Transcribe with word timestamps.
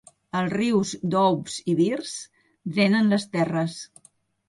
Els 0.37 0.53
rius 0.53 0.93
Doubs 1.17 1.59
i 1.73 1.77
Birs 1.83 2.17
drenen 2.73 3.15
les 3.15 3.33
terres. 3.39 3.81